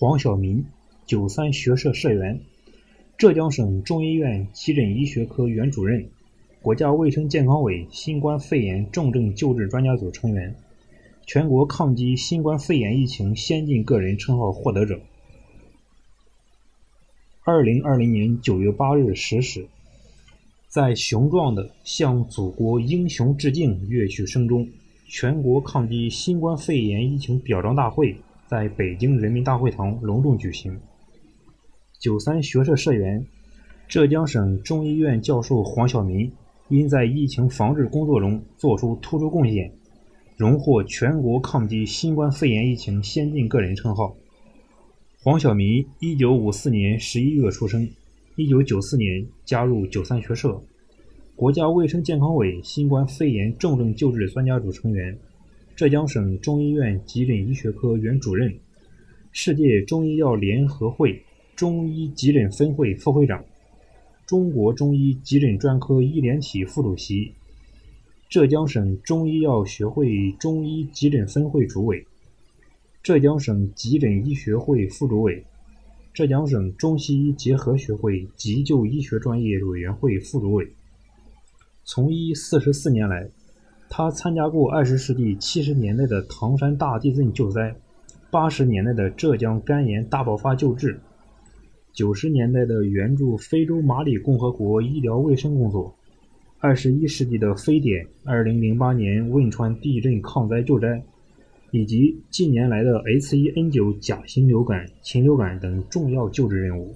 [0.00, 0.64] 黄晓明，
[1.06, 2.38] 九三学社社员，
[3.16, 6.08] 浙江省中医院急诊医学科原主任，
[6.62, 10.54] 国家卫生健康委新冠肺炎重症救治专家组成员，
[11.26, 15.00] 全国抗击新冠肺炎疫情先进个人称号获得者。
[17.42, 19.66] 二零二零年九月八日十时，
[20.68, 24.68] 在雄壮的向祖国英雄致敬乐曲声中。
[25.10, 28.14] 全国抗击新冠肺炎疫情表彰大会
[28.48, 30.80] 在北京人民大会堂隆重举行。
[31.98, 33.26] 九三学社社员、
[33.86, 36.32] 浙江省中医院教授黄晓明
[36.68, 39.70] 因在疫情防治工作中作出突出贡献，
[40.38, 44.16] 荣获全国抗击新冠肺炎疫情先进个人称号。
[45.22, 47.86] 黄晓明一九五四年十一月出生，
[48.36, 50.58] 一九九四年加入九三学社。
[51.36, 55.18] 国家卫生健康委新冠肺炎重症救治专家组成员，
[55.78, 58.52] 浙江省中医院急诊医学科原主任，
[59.30, 61.22] 世界中医药联合会
[61.54, 63.44] 中医急诊分会副会长，
[64.26, 67.32] 中国中医急诊专科医联体副主席，
[68.28, 72.04] 浙江省中医药学会中医急诊分会主委，
[73.00, 75.44] 浙江省急诊医学会副主委，
[76.12, 80.72] 浙江省中西医结合学会急救医学专业委员会副主委。
[81.84, 83.30] 从医四十四年来，
[83.90, 87.74] 他参加过二十世纪七十年代的唐山大地震救灾，
[88.30, 91.00] 八十年代的浙江肝炎大爆发救治，
[91.92, 95.94] 九十年代的援助非洲马里共和国医疗卫生工作，
[96.58, 101.02] 二十一世纪的非典、二零零八年汶川地震抗灾救灾，
[101.70, 106.94] 以及近年来的 H1N9 甲型流感、禽流感等重要救治任务。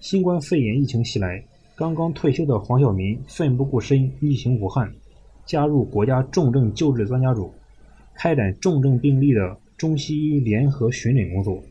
[0.00, 1.44] 新冠肺炎疫情袭来。
[1.76, 4.92] 刚刚退休的黄晓明奋不顾身逆行武汉，
[5.48, 7.54] 加入国家重症救治专家组，
[8.14, 11.62] 开展重症病例的中西医联合巡诊工作，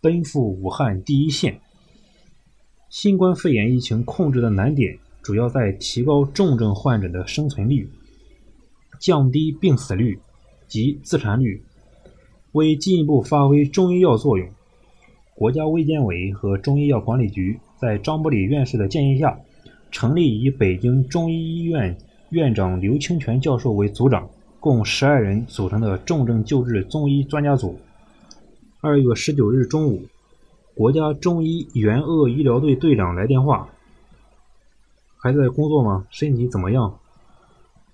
[0.00, 1.60] 奔赴武汉第一线。
[2.88, 7.90] 新冠肺炎疫情控制的难点主要在提高重症患者的生存率，
[9.00, 10.20] 降低病死率
[10.68, 11.60] 及自残率。
[12.52, 14.48] 为进一步发挥中医药作用。
[15.34, 19.40] 国家卫健委和中医药管理局在张伯礼院士的建议下，
[19.90, 21.96] 成立以北京中医医院
[22.30, 24.28] 院长刘清泉教授为组长，
[24.60, 27.78] 共十二人组成的重症救治中医专家组。
[28.80, 30.06] 二月十九日中午，
[30.74, 33.68] 国家中医援鄂医疗队队长来电话
[35.16, 36.06] ：“还在工作吗？
[36.10, 36.98] 身体怎么样？”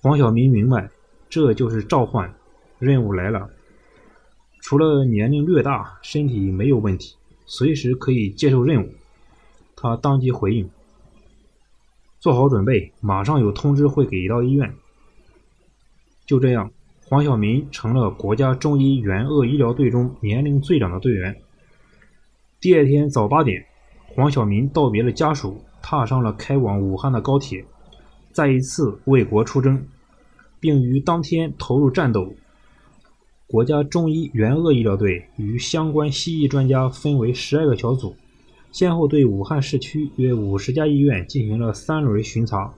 [0.03, 0.91] 黄晓明明白，
[1.31, 2.35] 这就是召唤，
[2.79, 3.49] 任务来了。
[4.61, 7.15] 除了年龄略大，身体没有问题。
[7.47, 8.89] 随时可以接受任务，
[9.77, 10.71] 他当即回应
[12.23, 14.73] ：“做好准备，马上有通知会给到医院。”
[16.25, 16.71] 就这样，
[17.09, 21.37] 黄晓明成了国家中医援鄂医疗队中年龄最长的队员。
[22.61, 23.67] 第二天早八点，
[24.15, 27.65] 黄晓明道别了家属，踏上了开往武汉的高铁，
[28.31, 29.85] 再一次为国出征，
[30.61, 32.33] 并于当天投入战斗。
[33.49, 38.15] 国家中医援鄂医疗队与相关西医专家分为十二个小组，
[38.73, 42.75] 先后对武汉市区约五十家医院进行了三轮巡查，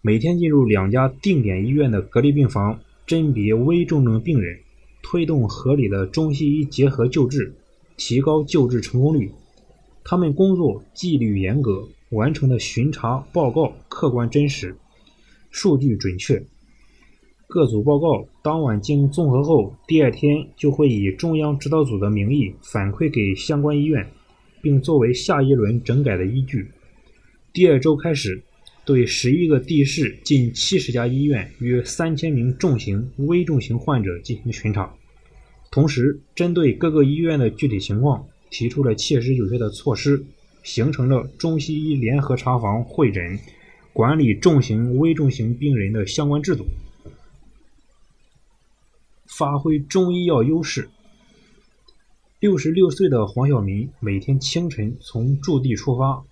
[0.00, 4.58] 每天进入两家定点医院的隔离病房，甄别危重症病人，
[5.02, 7.54] 推动合理的中西医结合救治，
[7.98, 9.30] 提高救治成功率。
[10.02, 14.76] 他们工作纪律严格，完成的巡查报告客观真实，
[15.50, 16.42] 数据准确。
[17.46, 24.08] 各组报告当晚经综合后，第二天就会以中央指导组的名义反馈给相关医院，
[24.66, 26.66] 并作为下一轮整改的依据。
[27.52, 28.42] 第二周开始，
[28.84, 34.92] 对十一个地市近七十家医院约三千名重型、危重型患者进行巡查，
[35.70, 40.24] 同时针对各个医院的具体情况提出了切实有效的措施，
[40.64, 43.38] 形成了中西医联合查房、会诊、
[43.92, 46.66] 管理重型、危重型病人的相关制度。
[49.28, 50.88] 发挥中医药优势。
[52.38, 56.22] 六十六岁的黄晓明每天清晨从驻地出发，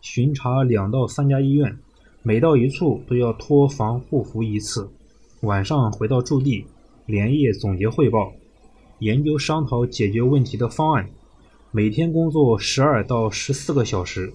[0.00, 1.76] 巡查两到三家医院，
[2.22, 4.88] 每到一处都要脱防护服一次。
[5.42, 6.64] 晚上回到驻地，
[7.04, 8.32] 连夜总结汇报，
[9.00, 11.10] 研究商讨解决问题的方案。
[11.72, 14.32] 每天工作十二到十四个小时，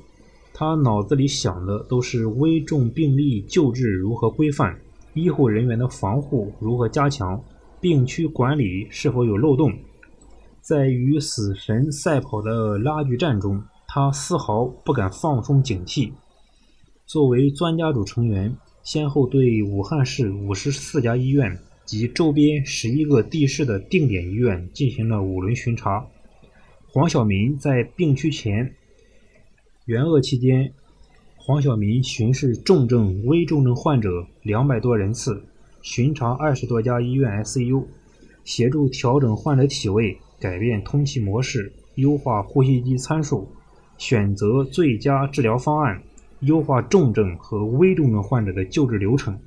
[0.54, 4.80] 他脑子里想的都是危重病例救治如何规范，
[5.16, 7.44] 医护人员的防护如何加强。
[7.82, 9.74] 病区管理是否有漏洞？
[10.70, 16.12] 在与死神赛跑的拉锯战中，他丝毫不敢放松警惕。
[17.08, 26.06] 作为专家组成员，先后对武汉市五十四家医院及周边十一个地市的定点医院进行了五轮巡查。
[26.86, 28.76] 黄晓明在病区前
[29.86, 30.72] 援鄂期间，
[31.36, 35.42] 黄晓明巡视重症、危重症患者两百多人次，
[35.82, 37.86] 巡查二十多家医院 ICU，
[38.44, 43.48] 协助调整患者体位，改变通气模式，优化呼吸机参数，
[43.98, 46.02] 选择最佳治疗方案，
[46.42, 49.38] 优化重症和危重症患者的救治流程。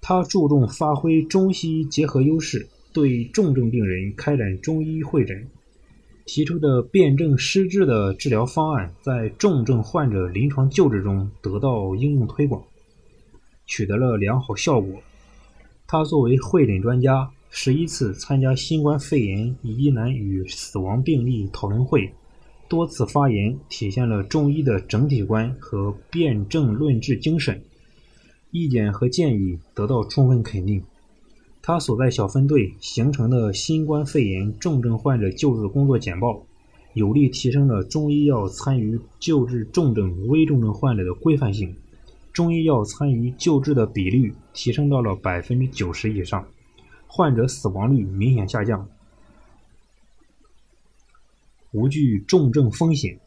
[0.00, 5.46] 他注重发挥中西医结合优势，对重症病人开展中医会诊。
[6.26, 12.62] 提出的辨证施治的治疗方案，在重症患者临床救治中得到应用推广，
[13.66, 15.02] 取得了良好效果。
[15.86, 22.12] 他作为会诊专家，十一次参加新冠肺炎疑难与死亡病例讨论会，
[22.68, 27.62] 多次发言，体现了中医的整体观和辨证论治精神，
[28.50, 30.82] 意见和建议得到充分肯定。
[31.62, 36.44] 他所在小分队形成的新冠肺炎重症患者救治工作简报，
[36.94, 41.72] 有力提升了中医药参与救治重症、危重症患者的规范性，
[42.32, 46.44] 中医药参与救治的比率提升到了百分之九十以上，
[47.16, 48.88] 患者死亡率明显下降，
[51.70, 53.20] 无惧重症风险，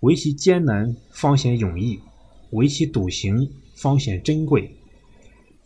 [0.00, 1.98] 为其艰难方显勇毅，
[2.50, 4.76] 为其笃行方显珍贵。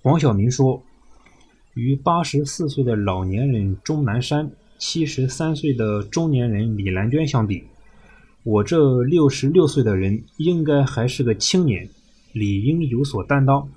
[0.00, 0.80] 黄晓明说
[1.74, 4.48] ：“与八十四岁的老年人钟南山、
[4.78, 7.64] 七十三岁的中年人李兰娟相比，
[8.44, 11.90] 我这六十六岁的人应该还是个青年，
[12.32, 13.68] 理应有所担当。”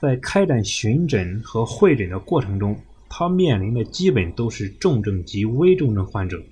[0.00, 2.74] 在开展巡诊和会诊的过程中，
[3.10, 6.42] 他面临的基本都是重症及危重症患者，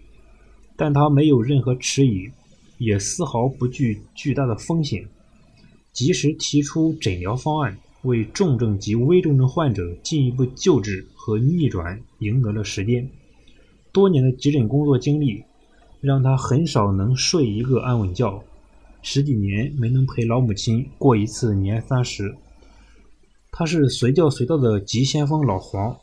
[0.76, 2.30] 但他没有任何迟疑，
[2.76, 5.06] 也丝毫不惧巨大的风险，
[5.94, 7.78] 及时提出诊疗方案。
[8.02, 13.08] 为重症及危重症患者进一步救治和逆转赢得了时间。
[13.90, 15.42] 多年的急诊工作经历，
[16.00, 18.44] 让他很少能睡一个安稳觉，
[19.02, 22.36] 十几年没能陪老母亲过一次年三十。
[23.50, 25.96] 他是随叫随到的急先锋老黄。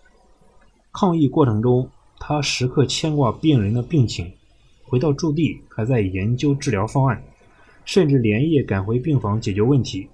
[0.91, 1.89] 抗疫过程中，
[2.19, 4.31] 他时刻牵挂病人的病情，
[4.83, 7.23] 回到驻地还在研究治疗方案，
[7.83, 10.07] 甚至连夜赶回病房解决问题。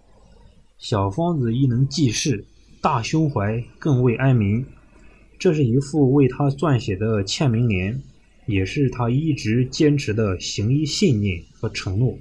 [0.77, 2.45] 小方子亦能济世，
[2.81, 4.65] 大胸怀更为安民。
[5.37, 8.01] 这是一副为他撰写的签名联，
[8.45, 12.17] 也是他一直坚持的行医信念和承诺。